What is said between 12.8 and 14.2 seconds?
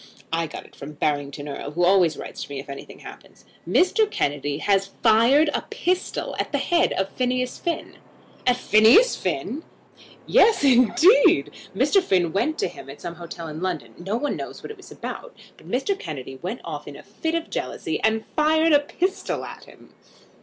at some hotel in London. No